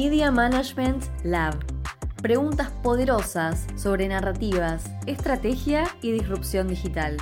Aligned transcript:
Media 0.00 0.30
Management 0.30 1.02
Lab. 1.24 1.56
Preguntas 2.22 2.70
poderosas 2.84 3.66
sobre 3.74 4.06
narrativas, 4.06 4.88
estrategia 5.06 5.88
y 6.02 6.12
disrupción 6.12 6.68
digital. 6.68 7.16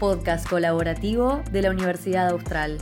Podcast 0.00 0.48
colaborativo 0.48 1.42
de 1.52 1.60
la 1.60 1.70
Universidad 1.70 2.30
Austral. 2.30 2.78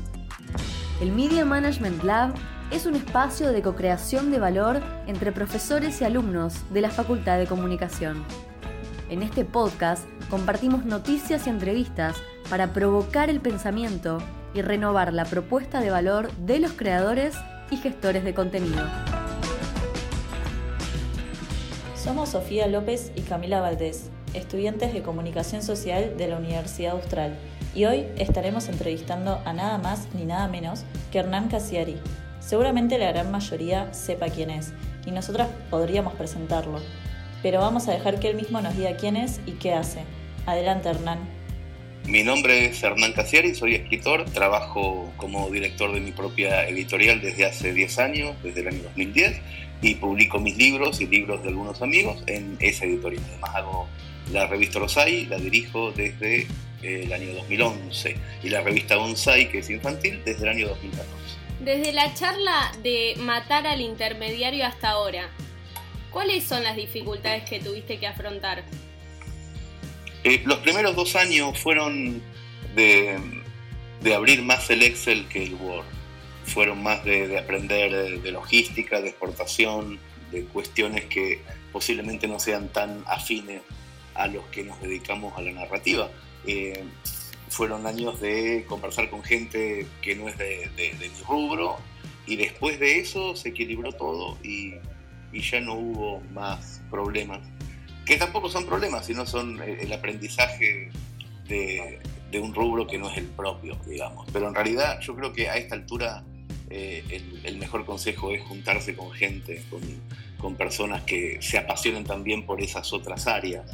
El 1.01 1.11
Media 1.11 1.45
Management 1.45 2.05
Lab 2.05 2.35
es 2.71 2.87
un 2.87 2.95
espacio 2.95 3.51
de 3.51 3.63
co-creación 3.63 4.31
de 4.31 4.39
valor 4.39 4.81
entre 5.09 5.33
profesores 5.33 6.01
y 6.01 6.05
alumnos 6.05 6.55
de 6.73 6.81
la 6.81 6.91
Facultad 6.91 7.39
de 7.39 7.49
Comunicación. 7.49 8.25
En 9.09 9.25
este 9.25 9.45
podcast 9.45 10.05
compartimos 10.31 10.85
noticias 10.85 11.49
y 11.49 11.51
entrevistas 11.51 12.15
para 12.49 12.73
provocar 12.73 13.29
el 13.29 13.41
pensamiento 13.41 14.19
y 14.55 14.63
renovar 14.63 15.13
la 15.13 15.25
propuesta 15.25 15.81
de 15.81 15.91
valor 15.91 16.31
de 16.47 16.61
los 16.61 16.75
creadores 16.75 17.35
y 17.71 17.77
gestores 17.77 18.25
de 18.25 18.35
contenido. 18.35 19.10
Somos 22.11 22.31
Sofía 22.31 22.67
López 22.67 23.13
y 23.15 23.21
Camila 23.21 23.61
Valdés, 23.61 24.11
estudiantes 24.35 24.93
de 24.93 25.01
Comunicación 25.01 25.63
Social 25.63 26.17
de 26.17 26.27
la 26.27 26.39
Universidad 26.39 26.95
Austral, 26.95 27.39
y 27.73 27.85
hoy 27.85 28.07
estaremos 28.19 28.69
entrevistando 28.69 29.41
a 29.45 29.53
nada 29.53 29.79
más 29.79 30.09
ni 30.13 30.25
nada 30.25 30.49
menos 30.49 30.83
que 31.13 31.21
Hernán 31.21 31.47
Casiari. 31.47 31.99
Seguramente 32.41 32.99
la 32.99 33.13
gran 33.13 33.31
mayoría 33.31 33.95
sepa 33.95 34.27
quién 34.29 34.51
es, 34.51 34.73
y 35.07 35.13
nosotras 35.13 35.51
podríamos 35.71 36.15
presentarlo, 36.15 36.81
pero 37.45 37.61
vamos 37.61 37.87
a 37.87 37.93
dejar 37.93 38.19
que 38.19 38.31
él 38.31 38.35
mismo 38.35 38.61
nos 38.61 38.77
diga 38.77 38.97
quién 38.97 39.15
es 39.15 39.41
y 39.47 39.53
qué 39.53 39.75
hace. 39.75 40.01
Adelante, 40.47 40.89
Hernán. 40.89 41.21
Mi 42.07 42.25
nombre 42.25 42.67
es 42.67 42.83
Hernán 42.83 43.13
Casiari, 43.13 43.55
soy 43.55 43.77
escritor, 43.77 44.25
trabajo 44.25 45.13
como 45.17 45.49
director 45.49 45.93
de 45.95 46.01
mi 46.01 46.11
propia 46.11 46.67
editorial 46.67 47.21
desde 47.21 47.47
hace 47.47 47.73
10 47.73 47.99
años, 48.01 48.35
desde 48.43 48.63
el 48.63 48.67
año 48.67 48.83
2010, 48.83 49.41
y 49.83 49.95
publico 49.95 50.39
mis 50.39 50.57
libros 50.57 51.01
y 51.01 51.07
libros 51.07 51.43
de 51.43 51.49
algunos 51.49 51.81
amigos 51.83 52.23
en 52.27 52.57
esa 52.61 52.85
editorial. 52.85 53.23
Además 53.29 53.51
hago 53.55 53.89
la 54.33 54.47
revista 54.47 54.79
Rosai, 54.79 55.27
la 55.27 55.39
dirijo 55.39 55.93
desde 55.93 56.47
eh, 56.83 57.03
el 57.05 57.13
año 57.13 57.33
2011, 57.35 58.17
y 58.43 58.49
la 58.49 58.61
revista 58.61 58.97
Bonsai, 58.97 59.51
que 59.51 59.59
es 59.59 59.71
infantil, 59.71 60.21
desde 60.25 60.43
el 60.45 60.49
año 60.49 60.69
2014. 60.69 61.11
Desde 61.61 61.93
la 61.93 62.15
charla 62.15 62.73
de 62.83 63.15
matar 63.19 63.67
al 63.67 63.81
intermediario 63.81 64.65
hasta 64.65 64.91
ahora, 64.91 65.31
¿Cuáles 66.11 66.45
son 66.45 66.65
las 66.65 66.77
dificultades 66.77 67.49
que 67.49 67.61
tuviste 67.61 67.99
que 67.99 68.07
afrontar? 68.07 68.65
Eh, 70.25 70.43
los 70.45 70.59
primeros 70.59 70.97
dos 70.97 71.15
años 71.15 71.57
fueron 71.59 72.21
de, 72.75 73.19
abrir 74.15 74.43
más 74.43 74.69
el 74.71 74.83
Excel 74.83 75.27
que 75.29 75.45
el 75.45 75.55
Word. 75.55 75.87
Fueron 76.45 76.83
más 76.83 77.05
de, 77.05 77.39
aprender 77.39 78.21
de, 78.21 78.33
logística, 78.33 79.01
de 79.01 79.11
exportación, 79.11 79.99
de 80.31 80.45
cuestiones 80.45 81.05
que 81.07 81.43
posiblemente 81.73 82.27
no 82.27 82.39
sean 82.39 82.69
tan 82.69 83.05
afines 83.07 83.63
a 84.15 84.27
los 84.27 84.45
que 84.47 84.65
nos 84.65 84.81
dedicamos 84.81 85.37
a 85.37 85.43
la 85.43 85.53
narrativa. 85.53 86.09
Eh, 86.47 86.85
fueron 87.49 87.87
años 87.87 88.21
de 88.21 88.65
conversar 88.69 89.11
con 89.11 89.23
gente 89.23 89.87
que 90.03 90.15
no 90.15 90.29
es 90.29 90.39
de, 90.39 90.71
mi 90.99 91.09
rubro 91.27 91.79
y 92.27 92.37
después 92.37 92.79
de 92.79 92.99
eso 92.99 93.35
se 93.35 93.49
equilibró 93.49 93.93
todo 93.93 94.39
y 94.43 94.75
y 95.33 95.41
ya 95.41 95.61
no 95.61 95.75
hubo 95.75 96.21
más 96.33 96.83
problemas, 96.91 97.41
que 98.05 98.17
tampoco 98.17 98.49
son 98.49 98.67
problemas, 98.67 99.07
sino 99.07 99.27
son 99.27 99.61
el 99.63 99.93
aprendizaje 99.93 100.91
de, 101.49 102.01
un 102.41 102.55
rubro 102.55 102.87
que 102.87 102.99
no 102.99 103.11
es 103.11 103.19
el 103.19 103.27
propio, 103.27 103.77
digamos. 103.87 104.27
Pero 104.33 104.49
en 104.49 104.55
realidad 104.55 105.01
yo 105.01 105.15
creo 105.17 105.33
que 105.33 105.49
a 105.49 105.57
esta 105.57 105.75
altura 105.75 106.25
eh, 106.71 107.23
el, 107.45 107.57
mejor 107.57 107.85
consejo 107.85 108.33
es 108.33 108.43
juntarse 108.43 108.95
con 108.95 109.11
gente, 109.13 109.63
con, 109.69 109.81
con, 110.39 110.57
personas 110.57 111.03
que 111.03 111.39
se 111.43 111.59
apasionen 111.59 112.05
también 112.05 112.47
por 112.47 112.63
esas 112.63 112.93
otras 112.93 113.27
áreas 113.27 113.65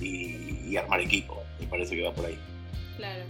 y, 0.00 0.76
armar 0.76 1.00
equipo. 1.00 1.42
Me 1.58 1.66
parece 1.66 1.96
que 1.96 2.02
va 2.02 2.14
por 2.14 2.26
ahí. 2.26 2.38
Claro. 2.96 3.24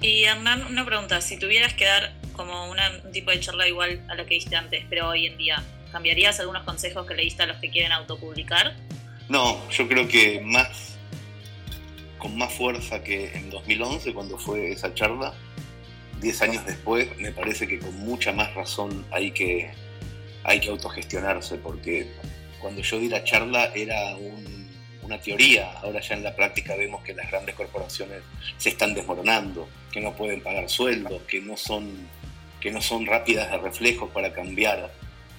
Y 0.00 0.24
Hernán, 0.24 0.64
una 0.66 0.86
pregunta, 0.86 1.20
si 1.20 1.38
tuvieras 1.38 1.74
que 1.74 1.84
dar 1.84 2.14
como 2.32 2.70
un 2.70 2.78
tipo 3.12 3.30
de 3.30 3.40
charla 3.40 3.68
igual 3.68 4.02
a 4.08 4.14
la 4.14 4.24
que 4.24 4.34
diste 4.34 4.56
antes, 4.56 4.84
pero 4.88 5.08
hoy 5.08 5.26
en 5.26 5.36
día, 5.36 5.62
¿Cambiarías 5.92 6.38
algunos 6.38 6.62
consejos 6.64 7.06
que 7.06 7.14
le 7.14 7.22
diste 7.22 7.42
a 7.42 7.46
los 7.46 7.56
que 7.56 7.70
quieren 7.70 7.92
autopublicar? 7.92 8.74
No, 9.28 9.68
yo 9.70 9.88
creo 9.88 10.06
que 10.06 10.40
más, 10.40 10.96
con 12.18 12.36
más 12.36 12.52
fuerza 12.52 13.02
que 13.02 13.32
en 13.34 13.50
2011, 13.50 14.12
cuando 14.14 14.38
fue 14.38 14.72
esa 14.72 14.94
charla, 14.94 15.34
10 16.20 16.42
años 16.42 16.66
después, 16.66 17.08
me 17.18 17.32
parece 17.32 17.66
que 17.66 17.78
con 17.78 17.94
mucha 18.00 18.32
más 18.32 18.54
razón 18.54 19.06
hay 19.10 19.30
que, 19.30 19.70
hay 20.44 20.60
que 20.60 20.68
autogestionarse, 20.68 21.56
porque 21.56 22.06
cuando 22.60 22.82
yo 22.82 22.98
di 22.98 23.08
la 23.08 23.24
charla 23.24 23.72
era 23.74 24.16
una 25.02 25.18
teoría, 25.20 25.72
ahora 25.82 26.00
ya 26.00 26.14
en 26.14 26.22
la 26.22 26.36
práctica 26.36 26.76
vemos 26.76 27.02
que 27.02 27.14
las 27.14 27.30
grandes 27.30 27.54
corporaciones 27.54 28.22
se 28.58 28.68
están 28.68 28.94
desmoronando, 28.94 29.68
que 29.90 30.00
no 30.00 30.14
pueden 30.14 30.42
pagar 30.42 30.68
sueldos, 30.68 31.22
que 31.22 31.40
no 31.40 31.56
son, 31.56 32.08
que 32.60 32.70
no 32.70 32.80
son 32.80 33.06
rápidas 33.06 33.50
de 33.50 33.58
reflejos 33.58 34.10
para 34.10 34.32
cambiar 34.32 34.92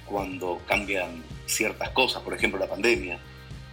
cuando 0.06 0.62
cambian 0.68 1.24
ciertas 1.46 1.90
cosas, 1.92 2.22
por 2.24 2.34
ejemplo 2.34 2.60
la 2.60 2.68
pandemia, 2.68 3.20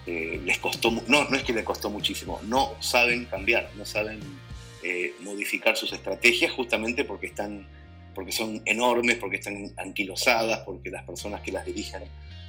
eh, 0.07 0.41
les 0.45 0.59
costó, 0.59 0.91
no, 0.91 1.25
no 1.25 1.37
es 1.37 1.43
que 1.43 1.53
les 1.53 1.65
costó 1.65 1.91
muchísimo, 1.91 2.41
no 2.45 2.77
saben 2.81 3.25
cambiar, 3.25 3.71
no 3.77 3.85
saben 3.85 4.21
eh, 4.91 5.15
modificar 5.21 5.77
sus 5.77 5.93
estrategias 5.93 6.53
justamente 6.53 7.05
porque 7.05 7.27
están 7.27 7.67
porque 8.15 8.33
son 8.33 8.63
enormes, 8.65 9.17
porque 9.17 9.37
están 9.37 9.73
anquilosadas, 9.77 10.61
porque 10.67 10.91
las 10.91 11.05
personas 11.05 11.41
que 11.41 11.53
las 11.53 11.65
dirigen 11.65 12.03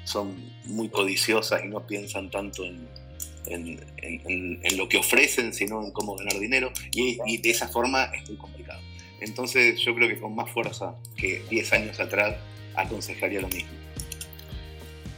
son 0.03 0.35
muy 0.65 0.89
codiciosas 0.89 1.63
y 1.63 1.67
no 1.67 1.85
piensan 1.85 2.31
tanto 2.31 2.65
en, 2.65 2.87
en, 3.45 4.77
lo 4.77 4.89
que 4.89 4.97
ofrecen, 4.97 5.53
sino 5.53 5.83
en 5.85 5.91
cómo 5.91 6.15
ganar 6.15 6.39
dinero, 6.39 6.71
y, 6.91 7.19
y, 7.23 7.37
de 7.37 7.51
esa 7.51 7.67
forma 7.67 8.05
es 8.05 8.27
muy 8.27 8.37
complicado. 8.37 8.81
Entonces 9.21 9.79
yo 9.79 9.93
creo 9.93 10.07
que 10.07 10.19
con 10.19 10.33
más 10.33 10.49
fuerza 10.49 10.95
que 11.15 11.43
10 11.51 11.73
años 11.73 11.99
atrás 11.99 12.35
aconsejaría 12.75 13.41
lo 13.41 13.49
mismo. 13.49 13.78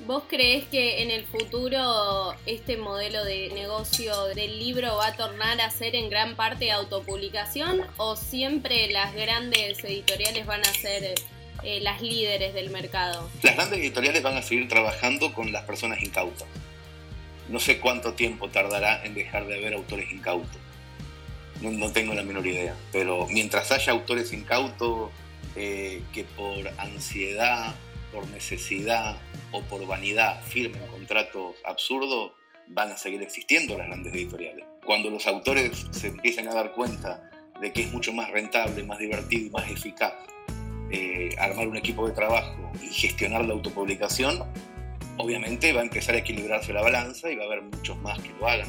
¿Vos 0.08 0.24
crees 0.28 0.66
que 0.66 1.04
en 1.04 1.12
el 1.12 1.26
futuro 1.26 2.34
este 2.48 2.76
modelo 2.76 3.24
de 3.24 3.50
negocio 3.54 4.26
del 4.36 4.58
libro 4.58 4.96
va 4.96 5.08
a 5.08 5.16
tornar 5.16 5.62
a 5.62 5.70
ser 5.70 5.96
en 5.96 6.10
gran 6.10 6.36
parte 6.36 6.72
autopublicación 6.72 7.82
o 7.98 8.16
siempre 8.16 8.90
las 8.90 9.14
grandes 9.14 9.84
editoriales 9.84 10.48
van 10.48 10.62
a 10.62 10.74
ser 10.74 11.14
eh, 11.64 11.80
las 11.82 12.02
líderes 12.02 12.56
del 12.56 12.72
mercado? 12.72 13.30
Las 13.44 13.56
grandes 13.56 13.80
editoriales 13.80 14.24
van 14.24 14.38
a 14.38 14.42
seguir 14.42 14.68
trabajando 14.68 15.34
con 15.34 15.52
las 15.52 15.66
personas 15.66 16.02
incautas. 16.02 16.48
No 17.48 17.60
sé 17.60 17.80
cuánto 17.80 18.14
tiempo 18.14 18.50
tardará 18.50 19.06
en 19.06 19.14
dejar 19.14 19.46
de 19.46 19.60
haber 19.60 19.76
autores 19.76 20.12
incautos. 20.12 20.58
No, 21.62 21.92
tengo 21.92 22.16
la 22.16 22.24
menor 22.24 22.48
idea. 22.48 22.76
Pero 22.92 23.28
mientras 23.28 23.72
haya 23.72 23.92
autores 23.94 24.34
incautos 24.34 25.12
eh, 25.56 26.02
que 26.12 26.24
por 26.24 26.68
ansiedad, 26.80 27.76
por 28.12 28.28
necesidad 28.30 29.18
o 29.52 29.62
por 29.64 29.86
vanidad 29.86 30.42
firmen 30.44 30.86
contratos 30.88 31.56
absurdos, 31.66 32.32
van 32.68 32.92
a 32.92 32.98
seguir 32.98 33.22
existiendo 33.22 33.78
las 33.78 33.88
grandes 33.88 34.14
editoriales. 34.14 34.66
Cuando 34.86 35.10
los 35.10 35.28
autores 35.28 35.88
se 35.92 36.08
empiecen 36.08 36.48
a 36.48 36.54
dar 36.54 36.72
cuenta 36.74 37.30
de 37.60 37.72
que 37.72 37.84
es 37.84 37.92
mucho 37.92 38.14
más 38.14 38.32
rentable, 38.32 38.84
más 38.84 38.98
divertido 38.98 39.48
y 39.48 39.50
más 39.50 39.70
eficaz 39.70 40.14
eh, 40.90 41.36
armar 41.38 41.68
un 41.68 41.78
equipo 41.78 42.08
de 42.08 42.14
trabajo 42.14 42.72
y 42.82 42.88
gestionar 42.88 43.46
la 43.46 43.54
autopublicación, 43.54 44.44
obviamente 45.18 45.72
va 45.72 45.82
a 45.82 45.84
empezar 45.84 46.16
a 46.16 46.18
equilibrarse 46.18 46.74
la 46.74 46.82
balanza 46.82 47.32
y 47.32 47.36
va 47.36 47.44
a 47.44 47.48
haber 47.48 47.62
muchos 47.62 47.98
más 48.00 48.20
que 48.20 48.30
lo 48.40 48.48
hagan, 48.48 48.68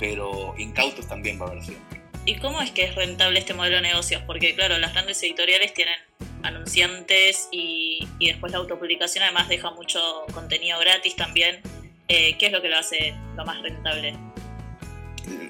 pero 0.00 0.54
incautos 0.58 1.06
también 1.06 1.40
va 1.40 1.46
a 1.46 1.50
haber 1.50 1.62
siempre. 1.62 2.00
¿Y 2.26 2.36
cómo 2.38 2.60
es 2.60 2.70
que 2.72 2.84
es 2.84 2.94
rentable 2.94 3.38
este 3.38 3.54
modelo 3.54 3.76
de 3.76 3.82
negocios? 3.82 4.22
Porque 4.26 4.54
claro, 4.54 4.78
las 4.78 4.92
grandes 4.92 5.22
editoriales 5.22 5.72
tienen 5.72 5.94
anunciantes 6.42 7.48
y, 7.50 8.06
después 8.18 8.52
la 8.52 8.58
autopublicación 8.58 9.24
además 9.24 9.48
deja 9.48 9.70
mucho 9.72 10.00
contenido 10.32 10.78
gratis 10.78 11.16
también. 11.16 11.60
Eh, 12.08 12.36
¿Qué 12.38 12.46
es 12.46 12.52
lo 12.52 12.60
que 12.60 12.68
lo 12.68 12.78
hace 12.78 13.14
lo 13.36 13.44
más 13.44 13.62
rentable? 13.62 14.16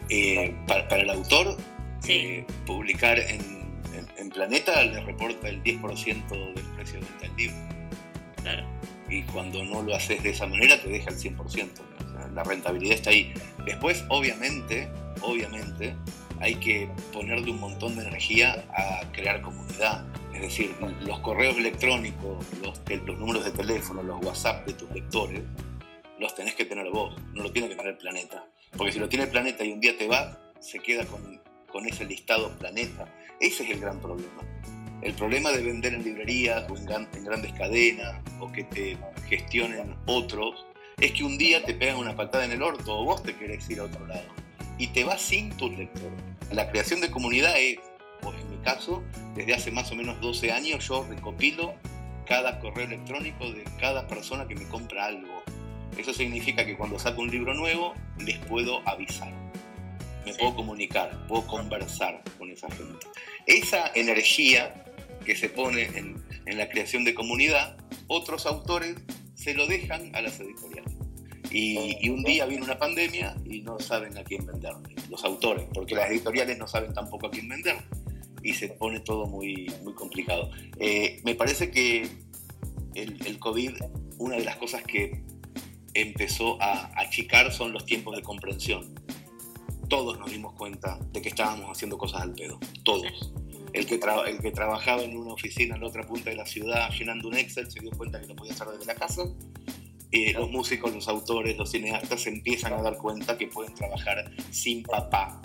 Eh, 0.09 0.55
para, 0.67 0.97
el 0.97 1.11
autor, 1.11 1.57
eh, 2.09 2.45
publicar 2.67 3.19
en, 3.19 3.61
Planeta 4.31 4.85
le 4.85 5.01
reporta 5.01 5.49
el 5.49 5.61
10% 5.65 6.29
del 6.29 6.65
precio 6.77 7.01
de 7.01 7.05
venta 7.05 7.27
del 7.27 7.37
libro. 7.37 7.57
Claro. 8.41 8.65
Y 9.09 9.23
cuando 9.25 9.65
no 9.65 9.83
lo 9.83 9.97
haces 9.97 10.23
de 10.23 10.31
esa 10.31 10.47
manera 10.47 10.81
te 10.81 10.89
deja 10.89 11.11
el 11.11 11.17
100%. 11.17 11.69
la 12.33 12.45
rentabilidad 12.45 12.95
está 12.95 13.11
ahí. 13.11 13.35
Después, 13.67 14.05
obviamente, 14.09 14.89
obviamente, 15.23 15.97
hay 16.39 16.55
que 16.55 16.89
ponerle 17.13 17.51
un 17.51 17.59
montón 17.59 17.97
de 17.97 18.03
energía 18.03 18.65
a 18.73 19.01
crear 19.11 19.43
comunidad 19.43 20.05
es 20.41 20.57
decir, 20.57 20.75
los 21.03 21.21
correos 21.21 21.57
electrónicos, 21.59 22.45
los, 22.63 23.19
números 23.19 23.45
de 23.45 23.51
teléfono, 23.51 24.03
los 24.03 24.25
WhatsApp 24.25 24.67
de 24.67 24.73
tus 24.73 24.91
lectores, 24.91 25.43
los 26.19 26.35
tenés 26.35 26.55
que 26.55 26.65
tener 26.65 26.89
vos, 26.91 27.15
no 27.35 27.43
lo 27.43 27.53
tiene 27.53 27.69
que 27.69 27.75
tener 27.75 27.93
el 27.93 27.99
planeta. 27.99 28.47
Porque 28.77 28.93
si 28.93 28.99
lo 28.99 29.09
tiene 29.09 29.27
el 29.27 29.31
planeta 29.31 29.65
y 29.65 29.73
un 29.73 29.81
día 29.81 29.97
te 29.99 30.09
va, 30.09 30.39
se 30.59 30.79
queda 30.79 31.05
con, 31.05 31.41
con 31.71 31.87
ese 31.87 32.07
listado 32.07 32.57
planeta. 32.59 33.07
Ese 33.39 33.65
es 33.65 33.71
el 33.71 33.81
gran 33.81 34.01
problema. 34.01 34.43
El 35.03 35.13
problema 35.13 35.51
de 35.51 35.63
vender 35.63 35.93
en 35.93 36.05
librerías 36.05 36.65
o 36.71 36.77
en, 36.77 37.25
grandes 37.25 37.53
cadenas 37.53 38.23
o 38.39 38.51
que 38.51 38.65
te 38.65 38.97
gestionen 39.29 39.95
otros 40.07 40.67
es 40.99 41.13
que 41.13 41.25
un 41.25 41.37
día 41.37 41.63
te 41.65 41.75
pegan 41.75 41.97
una 41.97 42.17
patada 42.17 42.47
en 42.47 42.53
el 42.53 42.63
orto 42.63 42.99
o 42.99 43.05
vos 43.05 43.23
te 43.23 43.35
querés 43.35 43.69
ir 43.69 43.81
a 43.81 43.85
otro 43.85 44.07
lado 44.07 44.29
y 44.79 44.89
te 44.89 45.05
vas 45.05 45.21
sin 45.21 45.51
tu 45.57 45.71
lector. 45.71 46.11
La 46.51 46.71
creación 46.71 47.01
de 47.01 47.11
comunidad 47.11 47.55
es, 47.59 47.79
pues 48.21 48.39
en 48.41 48.51
mi 48.51 48.57
caso, 48.59 49.03
desde 49.35 49.55
hace 49.55 49.71
más 49.71 49.91
o 49.93 49.95
menos 49.95 50.21
12 50.21 50.53
años 50.53 50.87
yo 50.87 51.07
recopilo 51.09 51.75
cada 52.27 52.61
correo 52.61 52.87
electrónico 52.87 53.51
de 53.51 53.65
cada 53.81 54.07
persona 54.07 54.47
que 54.47 54.55
me 54.55 54.65
compra 54.69 55.07
algo. 55.07 55.43
Eso 55.99 56.13
significa 56.15 56.65
que 56.65 56.77
cuando 56.77 56.99
saco 56.99 57.23
un 57.23 57.31
libro 57.31 57.55
nuevo 57.55 57.95
les 58.19 58.39
puedo 58.39 58.87
avisar, 58.89 59.33
me 60.25 60.33
puedo 60.35 60.55
comunicar, 60.55 61.27
puedo 61.27 61.45
conversar 61.47 62.23
con 62.39 62.51
esa 62.51 62.71
gente. 62.71 63.05
Esa 63.47 63.91
energía 63.95 64.85
que 65.25 65.35
se 65.35 65.49
pone 65.49 65.83
en, 65.97 66.21
la 66.57 66.69
creación 66.69 67.05
de 67.05 67.15
comunidad, 67.15 67.77
otros 68.07 68.47
autores 68.47 68.97
se 69.35 69.55
lo 69.55 69.67
dejan 69.67 70.15
a 70.15 70.21
las 70.21 70.39
editoriales. 70.41 70.95
Y, 71.51 72.09
un 72.09 72.23
día 72.23 72.47
viene 72.47 72.65
una 72.65 72.79
pandemia 72.79 73.35
y 73.45 73.63
no 73.63 73.79
saben 73.81 74.17
a 74.19 74.23
quién 74.23 74.47
vender, 74.47 74.73
los 75.09 75.25
autores, 75.25 75.67
porque 75.75 75.97
las 75.97 76.11
editoriales 76.11 76.59
no 76.59 76.69
saben 76.69 76.93
tampoco 76.95 77.27
a 77.27 77.31
quién 77.31 77.49
vender 77.49 77.77
y 78.43 78.55
se 78.55 78.69
pone 78.69 79.01
todo 79.01 79.27
muy, 79.27 79.73
muy 79.83 79.95
complicado. 79.95 80.51
Eh, 80.79 81.21
me 81.25 81.35
parece 81.35 81.71
que 81.71 82.03
el, 82.95 83.27
el, 83.27 83.39
COVID, 83.39 83.73
una 84.19 84.37
de 84.37 84.45
las 84.45 84.57
cosas 84.57 84.83
que 84.83 85.23
empezó 85.95 86.61
a 86.63 86.91
achicar 87.01 87.53
son 87.53 87.73
los 87.73 87.85
tiempos 87.85 88.17
de 88.17 88.23
comprensión. 88.23 88.95
Todos 89.89 90.19
nos 90.19 90.31
dimos 90.31 90.55
cuenta 90.55 90.99
de 91.13 91.21
que 91.21 91.31
estábamos 91.31 91.71
haciendo 91.71 91.99
cosas 91.99 92.23
al 92.23 92.33
pedo, 92.33 92.59
todos. 92.85 93.33
El 93.73 93.87
que, 93.87 94.01
el 94.27 94.39
que 94.41 94.51
trabajaba 94.51 95.03
en 95.03 95.17
una 95.17 95.33
oficina 95.33 95.77
en 95.77 95.83
la 95.83 95.89
otra 95.89 96.05
punta 96.05 96.31
de 96.31 96.37
la 96.37 96.47
ciudad 96.47 96.91
llenando 96.91 97.29
un 97.29 97.37
Excel 97.37 97.71
se 97.71 97.79
dio 97.81 97.91
cuenta 97.93 98.21
que 98.21 98.27
lo 98.27 98.35
podía 98.35 98.53
hacer 98.53 98.69
desde 98.69 98.87
la 98.87 98.95
casa. 98.95 99.23
Eh, 100.13 100.33
los 100.33 100.51
músicos, 100.51 100.93
los 100.93 101.07
autores, 101.07 101.57
los 101.57 101.71
cineastas 101.71 102.23
se 102.23 102.31
empiezan 102.31 102.73
a 102.73 102.83
dar 102.83 102.97
cuenta 102.97 103.39
que 103.39 103.47
pueden 103.47 103.75
trabajar 103.75 104.29
sin 104.51 104.83
papá 104.83 105.41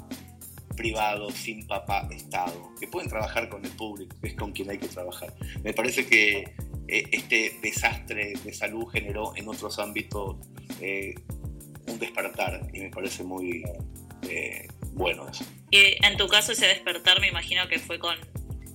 privado, 0.75 1.29
sin 1.31 1.65
papá 1.67 2.07
Estado, 2.11 2.73
que 2.79 2.87
pueden 2.87 3.09
trabajar 3.09 3.49
con 3.49 3.63
el 3.65 3.71
público, 3.71 4.15
que 4.21 4.29
es 4.29 4.35
con 4.35 4.51
quien 4.51 4.69
hay 4.69 4.77
que 4.77 4.87
trabajar. 4.87 5.33
Me 5.63 5.73
parece 5.73 6.05
que 6.05 6.53
eh, 6.87 7.03
este 7.11 7.57
desastre 7.61 8.33
de 8.43 8.53
salud 8.53 8.87
generó 8.87 9.35
en 9.35 9.47
otros 9.47 9.79
ámbitos 9.79 10.37
eh, 10.81 11.15
un 11.87 11.99
despertar 11.99 12.67
y 12.73 12.79
me 12.79 12.89
parece 12.89 13.23
muy 13.23 13.63
bueno 14.93 15.27
eso. 15.29 15.45
Y 15.69 15.97
en 16.05 16.17
tu 16.17 16.27
caso 16.27 16.53
ese 16.53 16.67
despertar 16.67 17.19
me 17.21 17.27
imagino 17.27 17.67
que 17.67 17.79
fue 17.79 17.99
con, 17.99 18.15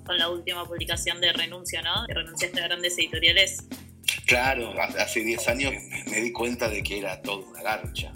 con 0.04 0.18
la 0.18 0.28
última 0.28 0.64
publicación 0.66 1.20
de 1.20 1.32
Renuncia, 1.32 1.82
¿no? 1.82 2.06
Que 2.06 2.14
renunciaste 2.14 2.60
a 2.60 2.64
grandes 2.68 2.98
editoriales. 2.98 3.64
Claro, 4.26 4.72
hace 4.80 5.20
10 5.20 5.48
años 5.48 5.72
me 6.10 6.20
di 6.20 6.32
cuenta 6.32 6.68
de 6.68 6.82
que 6.82 6.98
era 6.98 7.20
todo 7.22 7.46
una 7.48 7.62
garcha. 7.62 8.12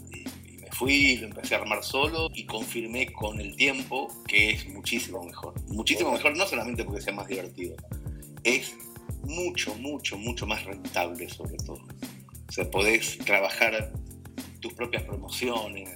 Fui, 0.74 1.16
lo 1.18 1.28
empecé 1.28 1.54
a 1.54 1.58
armar 1.58 1.84
solo 1.84 2.28
y 2.34 2.46
confirmé 2.46 3.12
con 3.12 3.40
el 3.40 3.54
tiempo 3.54 4.08
que 4.26 4.50
es 4.50 4.68
muchísimo 4.68 5.22
mejor. 5.22 5.54
Muchísimo 5.68 6.10
mejor, 6.10 6.36
no 6.36 6.46
solamente 6.46 6.84
porque 6.84 7.00
sea 7.00 7.12
más 7.12 7.28
divertido, 7.28 7.76
es 8.42 8.74
mucho, 9.22 9.74
mucho, 9.76 10.18
mucho 10.18 10.46
más 10.46 10.64
rentable 10.64 11.28
sobre 11.28 11.56
todo. 11.58 11.86
O 12.48 12.52
sea, 12.52 12.68
podés 12.70 13.18
trabajar 13.18 13.92
tus 14.58 14.72
propias 14.72 15.04
promociones, 15.04 15.90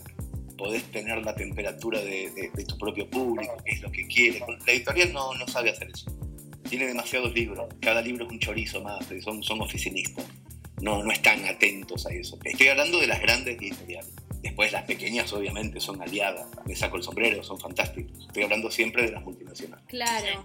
podés 0.57 0.85
tener 0.85 1.25
la 1.25 1.35
temperatura 1.35 2.01
de, 2.01 2.51
tu 2.67 2.79
propio 2.79 3.11
público, 3.11 3.57
qué 3.65 3.73
es 3.73 3.83
lo 3.83 3.91
que 3.91 4.07
quiere. 4.07 4.41
La 4.65 4.73
editorial 4.73 5.13
no, 5.13 5.35
no 5.35 5.49
sabe 5.49 5.71
hacer 5.71 5.91
eso. 5.93 6.17
Tiene 6.69 6.87
demasiados 6.87 7.33
libros, 7.35 7.67
cada 7.81 8.01
libro 8.01 8.27
es 8.27 8.31
un 8.31 8.39
chorizo 8.39 8.81
más, 8.81 9.07
son, 9.25 9.43
son 9.43 9.61
oficinistas. 9.61 10.25
No, 10.81 11.03
no 11.03 11.11
están 11.11 11.45
atentos 11.47 12.07
a 12.07 12.11
eso. 12.11 12.39
Estoy 12.45 12.69
hablando 12.69 13.01
de 13.01 13.09
las 13.09 13.21
grandes 13.21 13.59
editoriales. 13.59 14.13
Después 14.43 14.73
las 14.73 14.85
pequeñas 14.85 15.33
obviamente 15.33 15.81
son 15.81 16.01
aliadas, 16.01 16.47
me 16.65 16.77
saco 16.77 16.97
el 16.97 17.03
sombrero, 17.03 17.43
son 17.43 17.59
fantásticos. 17.59 18.27
Estoy 18.27 18.45
hablando 18.45 18.71
siempre 18.71 19.05
de 19.05 19.13
las 19.13 19.25
multinacionales. 19.25 19.85
Claro. 19.87 20.45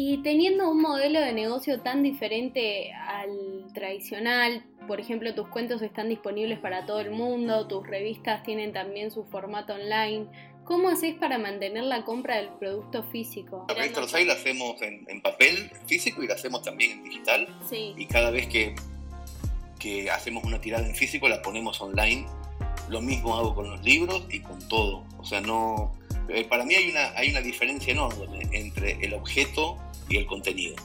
Y 0.00 0.18
teniendo 0.18 0.70
un 0.70 0.80
modelo 0.80 1.20
de 1.20 1.32
negocio 1.32 1.80
tan 1.80 2.04
diferente 2.04 2.92
al 2.92 3.66
tradicional, 3.74 4.64
por 4.86 5.00
ejemplo, 5.00 5.34
tus 5.34 5.48
cuentos 5.48 5.82
están 5.82 6.08
disponibles 6.08 6.60
para 6.60 6.86
todo 6.86 7.00
el 7.00 7.10
mundo, 7.10 7.66
tus 7.66 7.84
revistas 7.84 8.44
tienen 8.44 8.72
también 8.72 9.10
su 9.10 9.24
formato 9.24 9.74
online. 9.74 10.26
¿Cómo 10.64 10.88
haces 10.88 11.16
para 11.16 11.38
mantener 11.38 11.82
la 11.82 12.04
compra 12.04 12.36
del 12.36 12.48
producto 12.50 13.02
físico? 13.02 13.64
La 13.68 13.74
revista 13.74 14.00
Rosay 14.00 14.24
la 14.24 14.34
hacemos 14.34 14.80
en, 14.82 15.20
papel 15.20 15.70
físico 15.86 16.22
y 16.22 16.28
la 16.28 16.34
hacemos 16.34 16.62
también 16.62 16.92
en 16.92 17.02
digital. 17.02 17.48
Sí. 17.68 17.94
Y 17.96 18.06
cada 18.06 18.30
vez 18.30 18.46
que, 18.46 18.76
que 19.80 20.10
hacemos 20.10 20.44
una 20.44 20.60
tirada 20.60 20.86
en 20.86 20.94
físico 20.94 21.28
la 21.28 21.42
ponemos 21.42 21.80
online. 21.80 22.24
Lo 22.88 23.00
mismo 23.00 23.36
hago 23.36 23.54
con 23.54 23.70
los 23.70 23.82
libros 23.82 24.24
y 24.30 24.40
con 24.40 24.58
todo. 24.68 25.04
O 25.18 25.24
sea, 25.24 25.40
no. 25.40 25.92
Eh, 26.28 26.44
para 26.44 26.64
mí 26.64 26.74
hay 26.74 26.90
una, 26.90 27.10
hay 27.16 27.30
una 27.30 27.40
diferencia 27.40 27.92
enorme 27.92 28.42
entre 28.52 28.92
el 29.04 29.14
objeto 29.14 29.76
y 30.08 30.16
el 30.16 30.26
contenido. 30.26 30.76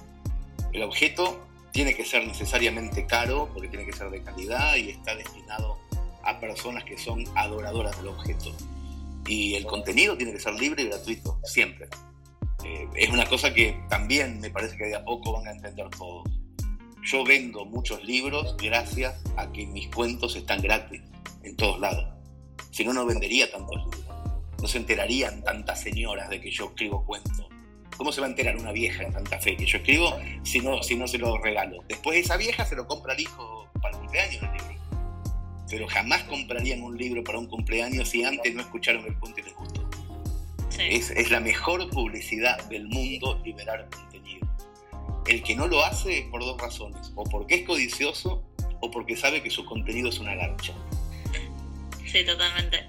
El 0.71 0.83
objeto 0.83 1.45
tiene 1.71 1.95
que 1.95 2.05
ser 2.05 2.25
necesariamente 2.25 3.05
caro 3.05 3.50
porque 3.53 3.67
tiene 3.67 3.85
que 3.85 3.94
ser 3.94 4.09
de 4.09 4.21
calidad 4.21 4.75
y 4.75 4.89
está 4.89 5.15
destinado 5.15 5.77
a 6.23 6.39
personas 6.39 6.83
que 6.83 6.97
son 6.97 7.25
adoradoras 7.35 7.97
del 7.97 8.07
objeto. 8.07 8.55
Y 9.27 9.55
el 9.55 9.65
contenido 9.65 10.17
tiene 10.17 10.33
que 10.33 10.39
ser 10.39 10.53
libre 10.53 10.83
y 10.83 10.88
gratuito, 10.88 11.39
siempre. 11.44 11.88
Eh, 12.65 12.88
es 12.95 13.09
una 13.09 13.25
cosa 13.25 13.53
que 13.53 13.77
también 13.89 14.39
me 14.39 14.50
parece 14.50 14.77
que 14.77 14.85
de 14.85 14.95
a 14.95 15.03
poco 15.03 15.33
van 15.33 15.47
a 15.47 15.51
entender 15.51 15.89
todos. 15.89 16.29
Yo 17.03 17.25
vendo 17.25 17.65
muchos 17.65 18.03
libros 18.03 18.55
gracias 18.57 19.21
a 19.35 19.51
que 19.51 19.65
mis 19.65 19.88
cuentos 19.89 20.35
están 20.35 20.61
gratis 20.61 21.01
en 21.43 21.55
todos 21.55 21.79
lados. 21.79 22.05
Si 22.71 22.83
no, 22.83 22.93
no 22.93 23.05
vendería 23.05 23.51
tantos 23.51 23.75
libros. 23.77 24.05
No 24.61 24.67
se 24.67 24.77
enterarían 24.77 25.43
tantas 25.43 25.81
señoras 25.81 26.29
de 26.29 26.39
que 26.39 26.49
yo 26.49 26.65
escribo 26.65 27.05
cuentos 27.05 27.47
¿Cómo 27.97 28.11
se 28.11 28.21
va 28.21 28.27
a 28.27 28.29
enterar 28.29 28.57
una 28.57 28.71
vieja 28.71 29.03
en 29.03 29.13
Santa 29.13 29.39
Fe 29.39 29.55
que 29.55 29.65
yo 29.65 29.77
escribo 29.77 30.17
si 30.43 30.59
no, 30.59 30.81
si 30.81 30.95
no 30.95 31.07
se 31.07 31.17
lo 31.17 31.37
regalo? 31.37 31.83
Después 31.87 32.17
esa 32.17 32.37
vieja 32.37 32.65
se 32.65 32.75
lo 32.75 32.87
compra 32.87 33.13
al 33.13 33.19
hijo 33.19 33.67
para 33.81 33.93
el 33.95 34.01
cumpleaños 34.01 34.43
el 34.43 34.51
libro. 34.51 34.73
Pero 35.69 35.87
jamás 35.87 36.23
comprarían 36.23 36.81
un 36.81 36.97
libro 36.97 37.23
para 37.23 37.37
un 37.37 37.47
cumpleaños 37.47 38.09
si 38.09 38.23
antes 38.23 38.53
no 38.53 38.61
escucharon 38.61 39.05
el 39.05 39.15
punto 39.15 39.39
y 39.39 39.43
les 39.43 39.55
gustó. 39.55 39.89
Es, 40.79 41.11
es 41.11 41.29
la 41.29 41.39
mejor 41.39 41.87
publicidad 41.91 42.63
del 42.65 42.87
mundo 42.87 43.39
liberar 43.45 43.88
contenido. 43.89 44.47
El 45.27 45.43
que 45.43 45.55
no 45.55 45.67
lo 45.67 45.83
hace 45.85 46.19
es 46.19 46.25
por 46.25 46.41
dos 46.41 46.59
razones, 46.59 47.12
o 47.15 47.23
porque 47.23 47.55
es 47.55 47.65
codicioso 47.65 48.43
o 48.81 48.91
porque 48.91 49.15
sabe 49.15 49.41
que 49.41 49.50
su 49.50 49.65
contenido 49.65 50.09
es 50.09 50.19
una 50.19 50.35
lancha. 50.35 50.73
Sí, 52.13 52.24
totalmente. 52.24 52.88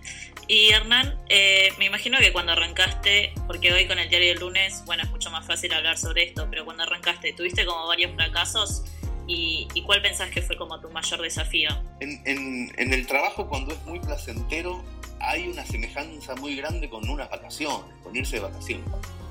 Y 0.48 0.68
Hernán, 0.68 1.18
eh, 1.30 1.70
me 1.78 1.86
imagino 1.86 2.18
que 2.18 2.30
cuando 2.30 2.52
arrancaste, 2.52 3.32
porque 3.46 3.72
hoy 3.72 3.86
con 3.86 3.98
el 3.98 4.10
diario 4.10 4.28
del 4.28 4.40
lunes, 4.40 4.82
bueno, 4.84 5.02
es 5.02 5.10
mucho 5.10 5.30
más 5.30 5.46
fácil 5.46 5.72
hablar 5.72 5.96
sobre 5.96 6.24
esto, 6.24 6.46
pero 6.50 6.66
cuando 6.66 6.82
arrancaste, 6.82 7.32
tuviste 7.32 7.64
como 7.64 7.86
varios 7.86 8.12
fracasos 8.12 8.84
y, 9.26 9.66
cuál 9.86 10.02
pensás 10.02 10.30
que 10.30 10.42
fue 10.42 10.58
como 10.58 10.78
tu 10.78 10.90
mayor 10.90 11.22
desafío? 11.22 11.70
En, 12.00 12.70
el 12.76 13.06
trabajo, 13.06 13.48
cuando 13.48 13.72
es 13.72 13.82
muy 13.86 13.98
placentero, 13.98 14.84
hay 15.20 15.48
una 15.48 15.64
semejanza 15.64 16.34
muy 16.34 16.56
grande 16.56 16.90
con 16.90 17.08
unas 17.08 17.30
vacaciones, 17.30 17.94
con 18.02 18.14
irse 18.14 18.36
de 18.36 18.42
vacaciones. 18.42 18.86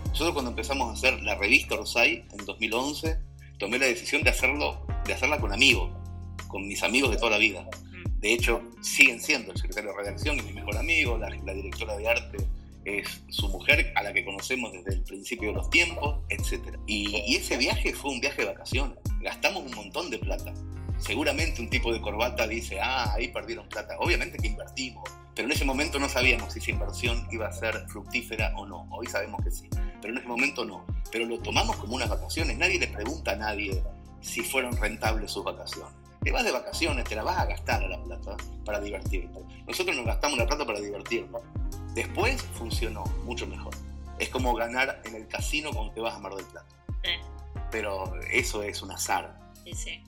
Nosotros 0.08 0.34
cuando 0.34 0.50
empezamos 0.50 0.90
a 0.90 0.94
hacer 0.94 1.22
la 1.22 1.36
revista 1.36 1.76
Rosai 1.76 2.26
en 2.32 2.46
2011, 2.48 3.20
tomé 3.60 3.78
la 3.78 3.86
decisión 3.86 4.24
de 4.24 4.32
hacerlo, 4.32 4.88
de 5.06 5.14
hacerla 5.14 5.40
con 5.40 5.54
amigos, 5.54 5.92
con 6.48 6.68
mis 6.68 6.82
amigos 6.82 7.12
de 7.12 7.18
toda 7.18 7.30
la 7.30 7.38
vida 7.38 7.64
de 8.24 8.34
hecho, 8.34 8.62
siguen 8.80 9.20
siendo 9.20 9.52
el 9.52 9.58
secretario 9.58 9.92
de 9.92 9.98
redacción 9.98 10.40
y 10.40 10.44
mi 10.44 10.54
mejor 10.54 10.78
amigo, 10.78 11.18
la, 11.18 11.30
directora 11.54 11.98
de 11.98 12.08
arte 12.08 12.38
es 12.86 13.22
su 13.28 13.50
mujer, 13.50 13.92
a 13.96 14.04
la 14.04 14.14
que 14.14 14.24
conocemos 14.24 14.72
desde 14.72 14.94
el 14.94 15.04
principio 15.04 15.50
de 15.50 15.56
los 15.56 15.70
tiempos, 15.70 16.20
etc. 16.30 16.78
Y, 16.88 17.36
ese 17.36 17.58
viaje 17.58 17.94
fue 17.94 18.12
un 18.12 18.22
viaje 18.22 18.44
de 18.44 18.48
vacaciones. 18.48 18.98
Gastamos 19.20 19.64
un 19.64 19.76
montón 19.76 20.10
de 20.10 20.20
plata. 20.20 20.54
Seguramente 21.00 21.62
un 21.62 21.70
tipo 21.70 21.92
de 21.92 22.00
corbata 22.00 22.48
dice, 22.48 22.80
ah, 22.80 23.14
ahí 23.14 23.28
perdieron 23.28 23.68
plata. 23.68 23.98
Obviamente 24.00 24.38
que 24.38 24.48
invertimos, 24.48 25.04
pero 25.36 25.48
en 25.48 25.52
ese 25.52 25.66
momento 25.66 26.00
no 26.00 26.08
sabíamos 26.08 26.54
si 26.54 26.60
esa 26.60 26.72
inversión 26.72 27.28
iba 27.30 27.48
a 27.48 27.52
ser 27.52 27.76
fructífera 27.90 28.54
o 28.56 28.66
no. 28.66 28.88
Hoy 28.90 29.08
sabemos 29.08 29.44
que 29.44 29.52
sí, 29.52 29.68
pero 30.02 30.14
en 30.14 30.20
ese 30.20 30.28
momento 30.30 30.64
no. 30.64 30.86
Pero 31.12 31.26
lo 31.26 31.40
tomamos 31.40 31.76
como 31.76 31.96
unas 31.96 32.08
vacaciones. 32.08 32.58
Nadie 32.58 32.80
le 32.80 32.88
pregunta 32.88 33.32
a 33.32 33.36
nadie 33.36 33.84
si 34.22 34.42
fueron 34.44 34.78
rentables 34.78 35.32
sus 35.32 35.44
vacaciones 35.44 36.03
te 36.24 36.32
vas 36.32 36.44
de 36.44 36.52
vacaciones, 36.52 37.04
te 37.06 37.16
la 37.16 37.24
vas 37.24 37.38
a 37.38 37.46
gastar 37.46 37.84
a 37.84 37.88
la 37.88 38.02
plata 38.02 38.38
para 38.66 38.80
divertirte. 38.80 39.40
Nosotros 39.68 39.96
nos 39.96 40.06
gastamos 40.06 40.38
la 40.38 40.48
plata 40.48 40.66
para 40.66 40.80
divertirnos. 40.80 41.42
Después 41.94 42.42
funcionó 42.42 43.04
mucho 43.26 43.46
mejor. 43.46 43.74
Es 44.20 44.30
como 44.30 44.54
ganar 44.56 45.02
en 45.06 45.16
el 45.16 45.28
casino 45.28 45.72
cuando 45.72 45.94
te 45.94 46.02
vas 46.02 46.16
a 46.16 46.20
Mar 46.20 46.34
del 46.36 46.46
Plata. 46.46 46.68
Pero 47.72 48.14
eso 48.32 48.64
es 48.64 48.82
un 48.82 48.92
azar. 48.92 49.38
Sí, 49.66 50.04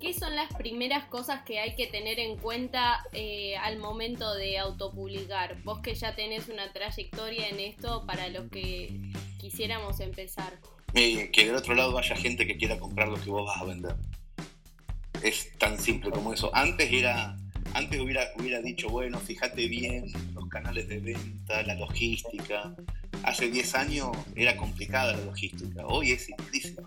¿Qué 0.00 0.14
son 0.14 0.36
las 0.36 0.54
primeras 0.54 1.06
cosas 1.06 1.42
que 1.42 1.58
hay 1.58 1.74
que 1.74 1.88
tener 1.88 2.20
en 2.20 2.36
cuenta 2.36 3.04
eh, 3.12 3.56
al 3.56 3.78
momento 3.78 4.32
de 4.34 4.56
autopublicar? 4.58 5.60
Vos 5.64 5.80
que 5.80 5.94
ya 5.96 6.14
tenés 6.14 6.48
una 6.48 6.72
trayectoria 6.72 7.48
en 7.48 7.58
esto 7.58 8.06
para 8.06 8.28
los 8.28 8.48
que 8.48 9.00
quisiéramos 9.40 9.98
empezar. 9.98 10.60
Eh, 10.94 11.30
que 11.32 11.46
del 11.46 11.56
otro 11.56 11.74
lado 11.74 11.98
haya 11.98 12.14
gente 12.14 12.46
que 12.46 12.56
quiera 12.56 12.78
comprar 12.78 13.08
lo 13.08 13.20
que 13.20 13.28
vos 13.28 13.44
vas 13.44 13.60
a 13.60 13.64
vender. 13.64 13.96
Es 15.22 15.50
tan 15.58 15.78
simple 15.78 16.10
como 16.10 16.32
eso. 16.32 16.54
Antes 16.54 16.92
era, 16.92 17.36
antes 17.74 18.00
hubiera, 18.00 18.22
hubiera 18.38 18.60
dicho, 18.60 18.88
bueno, 18.88 19.18
fíjate 19.18 19.66
bien 19.68 20.06
los 20.34 20.48
canales 20.48 20.88
de 20.88 20.98
venta, 20.98 21.62
la 21.62 21.74
logística. 21.74 22.74
Hace 23.24 23.50
10 23.50 23.74
años 23.74 24.16
era 24.36 24.56
complicada 24.56 25.16
la 25.16 25.24
logística, 25.24 25.86
hoy 25.86 26.12
es 26.12 26.26
simplísima. 26.26 26.86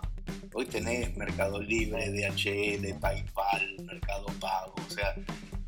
Hoy 0.54 0.66
tenés 0.66 1.16
Mercado 1.16 1.60
Libre, 1.60 2.10
DHL, 2.10 2.98
PayPal, 3.00 3.76
Mercado 3.84 4.26
Pago, 4.40 4.74
o 4.86 4.90
sea, 4.90 5.14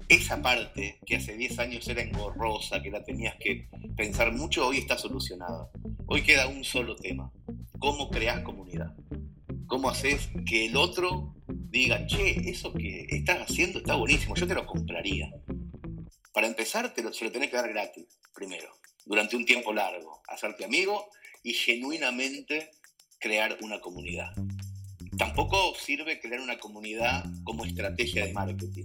esa 0.08 0.40
parte 0.42 0.98
que 1.06 1.16
hace 1.16 1.36
10 1.36 1.58
años 1.58 1.88
era 1.88 2.02
engorrosa, 2.02 2.82
que 2.82 2.90
la 2.90 3.02
tenías 3.02 3.36
que 3.36 3.68
pensar 3.96 4.32
mucho, 4.32 4.66
hoy 4.66 4.78
está 4.78 4.98
solucionada. 4.98 5.68
Hoy 6.06 6.22
queda 6.22 6.46
un 6.46 6.64
solo 6.64 6.96
tema, 6.96 7.30
cómo 7.78 8.10
creas 8.10 8.40
comunidad. 8.40 8.94
¿Cómo 9.66 9.88
haces 9.88 10.28
que 10.46 10.66
el 10.66 10.76
otro 10.76 11.33
diga, 11.74 12.06
che, 12.06 12.48
eso 12.48 12.72
que 12.72 13.06
estás 13.10 13.50
haciendo 13.50 13.78
está 13.78 13.96
buenísimo, 13.96 14.36
yo 14.36 14.46
te 14.46 14.54
lo 14.54 14.64
compraría? 14.64 15.28
Para 16.32 16.46
empezar, 16.46 16.94
te 16.94 17.02
lo, 17.02 17.12
se 17.12 17.24
lo 17.24 17.32
tenés 17.32 17.50
que 17.50 17.56
dar 17.56 17.68
gratis, 17.68 18.06
primero, 18.32 18.68
durante 19.04 19.36
un 19.36 19.44
tiempo 19.44 19.72
largo, 19.72 20.22
hacerte 20.28 20.64
amigo 20.64 21.10
y 21.42 21.52
genuinamente 21.52 22.70
crear 23.18 23.58
una 23.60 23.80
comunidad. 23.80 24.30
Tampoco 25.18 25.74
sirve 25.74 26.20
crear 26.20 26.40
una 26.40 26.58
comunidad 26.58 27.24
como 27.42 27.64
estrategia 27.64 28.24
de 28.26 28.32
marketing 28.32 28.84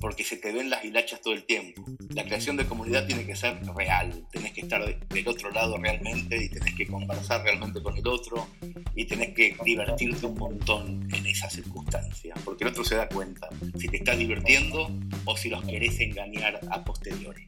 porque 0.00 0.24
se 0.24 0.36
te 0.36 0.52
ven 0.52 0.70
las 0.70 0.84
hilachas 0.84 1.20
todo 1.20 1.34
el 1.34 1.44
tiempo. 1.44 1.84
La 2.10 2.24
creación 2.24 2.56
de 2.56 2.66
comunidad 2.66 3.06
tiene 3.06 3.24
que 3.24 3.36
ser 3.36 3.58
real, 3.74 4.26
tenés 4.30 4.52
que 4.52 4.62
estar 4.62 4.84
del 4.84 5.28
otro 5.28 5.50
lado 5.50 5.76
realmente 5.78 6.44
y 6.44 6.48
tenés 6.48 6.74
que 6.74 6.86
conversar 6.86 7.42
realmente 7.42 7.82
con 7.82 7.96
el 7.96 8.06
otro 8.06 8.46
y 8.94 9.04
tenés 9.04 9.34
que 9.34 9.56
divertirte 9.64 10.26
un 10.26 10.38
montón 10.38 11.08
en 11.12 11.26
esa 11.26 11.48
circunstancia, 11.50 12.34
porque 12.44 12.64
el 12.64 12.70
otro 12.70 12.84
se 12.84 12.96
da 12.96 13.08
cuenta 13.08 13.48
si 13.78 13.88
te 13.88 13.98
estás 13.98 14.18
divirtiendo 14.18 14.90
o 15.24 15.36
si 15.36 15.48
los 15.48 15.64
querés 15.64 15.98
engañar 16.00 16.60
a 16.70 16.84
posteriori. 16.84 17.46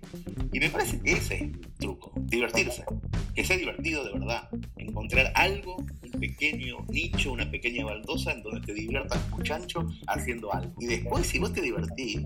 Y 0.52 0.60
me 0.60 0.70
parece 0.70 1.00
que 1.00 1.12
ese 1.12 1.34
es 1.34 1.40
el 1.42 1.60
truco, 1.78 2.12
divertirse, 2.16 2.84
que 3.34 3.44
sea 3.44 3.56
divertido 3.56 4.04
de 4.04 4.12
verdad, 4.12 4.48
encontrar 4.76 5.32
algo, 5.34 5.84
pequeño 6.18 6.84
nicho, 6.88 7.32
una 7.32 7.50
pequeña 7.50 7.84
baldosa 7.84 8.32
en 8.32 8.42
donde 8.42 8.60
te 8.66 8.74
diviertas 8.74 9.28
muchacho 9.30 9.86
haciendo 10.06 10.52
algo. 10.52 10.74
Y 10.80 10.86
después 10.86 11.26
si 11.26 11.38
vos 11.38 11.52
te 11.52 11.60
divertís, 11.60 12.22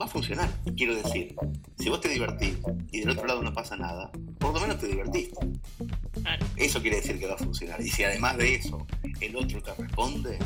va 0.00 0.06
a 0.06 0.08
funcionar. 0.08 0.50
Quiero 0.76 0.94
decir, 0.94 1.34
si 1.78 1.88
vos 1.88 2.00
te 2.00 2.08
divertís 2.08 2.56
y 2.92 3.00
del 3.00 3.10
otro 3.10 3.26
lado 3.26 3.42
no 3.42 3.52
pasa 3.52 3.76
nada, 3.76 4.10
por 4.38 4.54
lo 4.54 4.60
menos 4.60 4.78
te 4.78 4.86
divertiste. 4.86 5.36
Eso 6.56 6.80
quiere 6.80 6.96
decir 6.96 7.18
que 7.18 7.26
va 7.26 7.34
a 7.34 7.38
funcionar. 7.38 7.80
Y 7.80 7.88
si 7.88 8.04
además 8.04 8.36
de 8.38 8.54
eso 8.54 8.86
el 9.20 9.36
otro 9.36 9.62
te 9.62 9.74
responde, 9.74 10.38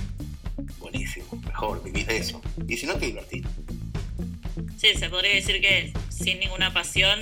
buenísimo, 0.78 1.26
mejor, 1.46 1.82
vivís 1.82 2.08
eso. 2.08 2.40
Y 2.66 2.76
si 2.76 2.86
no, 2.86 2.94
te 2.94 3.06
divertís. 3.06 3.44
Sí, 4.76 4.88
se 4.96 5.08
podría 5.10 5.34
decir 5.34 5.60
que 5.60 5.92
sin 6.08 6.38
ninguna 6.38 6.72
pasión 6.72 7.18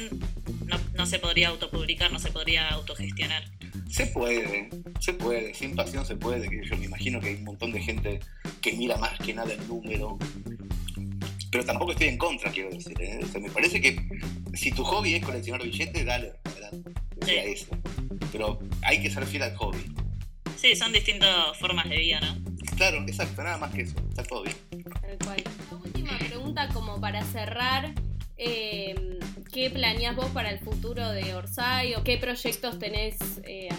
no, 0.67 0.79
no 0.95 1.07
se 1.07 1.19
podría 1.19 1.49
autopublicar, 1.49 2.13
no 2.13 2.19
se 2.19 2.31
podría 2.31 2.69
autogestionar. 2.69 3.56
Se 3.97 4.07
puede, 4.09 4.69
se 5.01 5.15
puede, 5.15 5.55
sin 5.55 5.75
pasión 5.75 6.05
se 6.05 6.17
puede. 6.17 6.49
Yo 6.69 6.77
me 6.77 6.85
imagino 6.85 7.19
que 7.19 7.29
hay 7.29 7.35
un 7.37 7.45
montón 7.45 7.73
de 7.73 7.81
gente 7.81 8.21
que 8.61 8.73
mira 8.75 8.97
más 8.99 9.19
que 9.19 9.33
nada 9.33 9.53
el 9.53 9.67
número 9.67 10.19
pero 11.51 11.65
tampoco 11.65 11.93
estoy 11.93 12.09
en 12.09 12.19
contra, 12.19 12.51
quiero 12.51 12.69
decir. 12.69 12.95
¿eh? 13.01 13.21
me 13.41 13.51
parece 13.51 13.81
que 13.81 13.97
si 14.53 14.73
tu 14.73 14.85
hobby 14.85 15.15
es 15.15 15.25
coleccionar 15.25 15.63
billetes, 15.63 16.05
dale, 16.05 16.35
adelante. 16.45 16.91
sea 17.25 17.45
eso. 17.45 17.69
Pero 18.31 18.59
hay 18.83 19.01
que 19.01 19.11
ser 19.11 19.25
fiel 19.25 19.45
al 19.45 19.57
hobby. 19.57 19.79
Sí, 20.57 20.77
son 20.77 20.93
distintas 20.93 21.57
formas 21.59 21.89
de 21.89 21.97
vida, 21.97 22.21
¿no? 22.21 22.37
Claro, 22.77 23.03
exacto, 23.07 23.43
nada 23.43 23.57
más 23.57 23.73
que 23.73 23.83
eso. 23.83 23.95
Está 24.11 24.23
todo 24.25 24.43
bien. 24.43 24.57
La 25.71 25.77
última 25.83 26.19
pregunta, 26.19 26.69
como 26.75 27.01
para 27.01 27.25
cerrar. 27.25 27.95
Eh, 28.37 29.19
¿Qué 29.51 29.71
planeas 29.71 30.15
vos 30.15 30.27
para 30.27 30.51
el 30.51 30.59
futuro 30.59 31.11
de 31.11 31.35
Orsay 31.35 31.95
o 31.95 32.05
qué 32.05 32.19
proyectos 32.19 32.79
tenés 32.79 33.17
eh? 33.45 33.71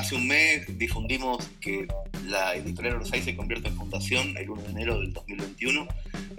Hace 0.00 0.14
un 0.14 0.28
mes 0.28 0.78
difundimos 0.78 1.46
que 1.60 1.86
la 2.26 2.54
editorial 2.54 2.96
Orsay 2.96 3.20
se 3.20 3.36
convierte 3.36 3.68
en 3.68 3.76
fundación 3.76 4.34
el 4.38 4.48
1 4.48 4.62
de 4.62 4.70
enero 4.70 4.98
del 4.98 5.12
2021 5.12 5.86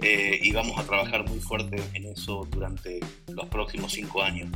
eh, 0.00 0.40
y 0.42 0.50
vamos 0.50 0.76
a 0.80 0.84
trabajar 0.84 1.24
muy 1.28 1.38
fuerte 1.38 1.80
en 1.94 2.06
eso 2.06 2.44
durante 2.50 2.98
los 3.28 3.46
próximos 3.46 3.92
cinco 3.92 4.20
años. 4.20 4.50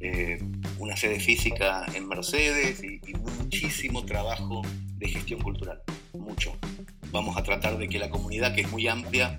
Eh, 0.00 0.42
una 0.78 0.96
sede 0.96 1.20
física 1.20 1.84
en 1.94 2.08
Mercedes 2.08 2.82
y, 2.82 3.02
y 3.06 3.12
muchísimo 3.18 4.06
trabajo 4.06 4.62
de 4.96 5.08
gestión 5.08 5.42
cultural, 5.42 5.82
mucho. 6.14 6.56
Vamos 7.10 7.36
a 7.36 7.42
tratar 7.42 7.76
de 7.76 7.86
que 7.86 7.98
la 7.98 8.08
comunidad, 8.08 8.54
que 8.54 8.62
es 8.62 8.72
muy 8.72 8.88
amplia, 8.88 9.36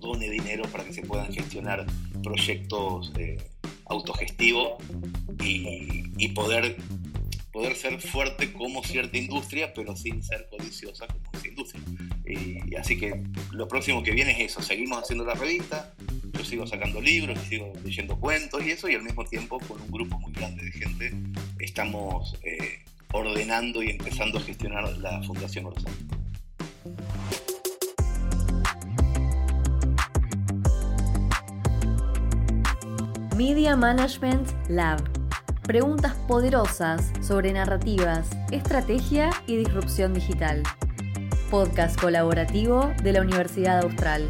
done 0.00 0.30
dinero 0.30 0.64
para 0.72 0.82
que 0.82 0.94
se 0.94 1.02
puedan 1.02 1.30
gestionar 1.30 1.84
proyectos 2.22 3.12
eh, 3.18 3.36
autogestivos 3.86 4.82
y, 5.42 6.04
y, 6.16 6.28
poder, 6.28 6.76
poder 7.54 7.76
ser 7.76 8.00
fuerte 8.00 8.52
como 8.52 8.82
cierta 8.82 9.16
industria, 9.16 9.72
pero 9.72 9.94
sin 9.94 10.24
ser 10.24 10.48
codiciosa 10.50 11.06
como 11.06 11.30
esa 11.34 11.46
industria. 11.46 11.84
Y, 12.26 12.74
así 12.74 12.98
que 12.98 13.22
lo 13.52 13.68
próximo 13.68 14.02
que 14.02 14.10
viene 14.10 14.32
es 14.32 14.50
eso, 14.50 14.60
seguimos 14.60 15.04
haciendo 15.04 15.24
la 15.24 15.34
revista, 15.34 15.94
yo 16.32 16.44
sigo 16.44 16.66
sacando 16.66 17.00
libros, 17.00 17.38
sigo 17.48 17.72
leyendo 17.84 18.18
cuentos 18.18 18.60
y 18.66 18.72
eso, 18.72 18.88
y 18.88 18.96
al 18.96 19.04
mismo 19.04 19.24
tiempo 19.24 19.60
con 19.60 19.80
un 19.80 19.88
grupo 19.88 20.18
muy 20.18 20.32
grande 20.32 20.64
de 20.64 20.72
gente 20.72 21.14
estamos 21.60 22.34
eh, 22.42 22.80
ordenando 23.12 23.84
y 23.84 23.90
empezando 23.90 24.38
a 24.38 24.42
gestionar 24.42 24.98
la 24.98 25.22
Fundación 25.22 25.66
Orsay. 25.66 25.92
Media 33.36 33.76
Management 33.76 34.48
Lab. 34.68 35.13
Preguntas 35.64 36.14
poderosas 36.28 37.10
sobre 37.20 37.52
narrativas, 37.52 38.28
estrategia 38.52 39.30
y 39.46 39.56
disrupción 39.56 40.12
digital 40.12 40.62
podcast 41.54 42.00
colaborativo 42.00 42.92
de 43.04 43.12
la 43.12 43.20
Universidad 43.20 43.84
Austral. 43.84 44.28